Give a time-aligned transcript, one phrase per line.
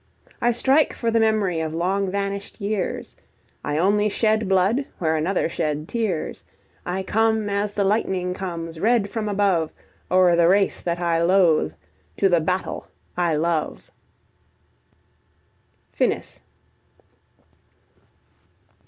[0.41, 3.15] I strike for the memory of long vanished years;
[3.63, 6.43] I only shed blood where another shed tears,
[6.87, 9.73] I come, as the lightning comes red from above,
[10.09, 11.73] O'er the race that I loathe,
[12.17, 13.91] to the battle I love.
[15.89, 16.39] FINIS.